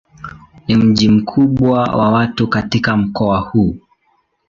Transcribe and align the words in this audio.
Ni 0.67 0.75
mji 0.75 1.09
mkubwa 1.09 1.83
wa 1.83 2.25
tatu 2.27 2.47
katika 2.47 2.97
mkoa 2.97 3.39
huu. 3.39 3.77